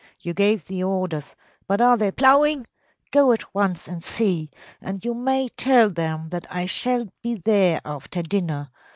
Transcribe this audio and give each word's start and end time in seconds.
You 0.19 0.33
gave 0.33 0.65
the 0.65 0.81
orders, 0.83 1.35
but 1.67 1.79
are 1.79 1.95
they 1.95 2.09
ploughing? 2.09 2.65
Go 3.11 3.31
at 3.33 3.53
once 3.53 3.87
and 3.87 4.03
see, 4.03 4.49
and 4.81 5.05
you 5.05 5.13
may 5.13 5.47
tell 5.49 5.91
them 5.91 6.29
that 6.29 6.47
I 6.49 6.65
shall 6.65 7.05
be 7.21 7.35
there 7.35 7.81
after 7.85 8.23
dinner. 8.23 8.71